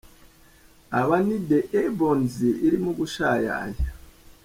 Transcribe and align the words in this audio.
Aba 0.99 1.17
ni 1.25 1.37
"The 1.47 1.59
Ebonies" 1.81 2.35
irimo 2.65 2.91
gushayaya. 2.99 3.85